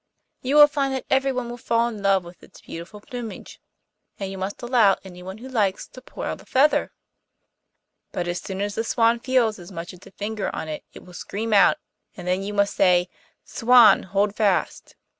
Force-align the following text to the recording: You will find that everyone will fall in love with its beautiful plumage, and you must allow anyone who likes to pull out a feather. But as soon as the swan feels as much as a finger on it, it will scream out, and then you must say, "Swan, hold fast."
You 0.41 0.55
will 0.55 0.65
find 0.65 0.95
that 0.95 1.05
everyone 1.11 1.47
will 1.47 1.57
fall 1.59 1.87
in 1.87 2.01
love 2.01 2.23
with 2.25 2.41
its 2.41 2.59
beautiful 2.59 3.01
plumage, 3.01 3.61
and 4.19 4.31
you 4.31 4.37
must 4.39 4.63
allow 4.63 4.97
anyone 5.03 5.37
who 5.37 5.47
likes 5.47 5.87
to 5.89 6.01
pull 6.01 6.23
out 6.23 6.41
a 6.41 6.45
feather. 6.47 6.91
But 8.11 8.27
as 8.27 8.41
soon 8.41 8.61
as 8.61 8.73
the 8.73 8.83
swan 8.83 9.19
feels 9.19 9.59
as 9.59 9.71
much 9.71 9.93
as 9.93 9.99
a 10.07 10.11
finger 10.11 10.49
on 10.55 10.67
it, 10.67 10.83
it 10.91 11.05
will 11.05 11.13
scream 11.13 11.53
out, 11.53 11.77
and 12.17 12.27
then 12.27 12.41
you 12.41 12.51
must 12.55 12.75
say, 12.75 13.09
"Swan, 13.45 14.01
hold 14.01 14.33
fast." 14.33 14.95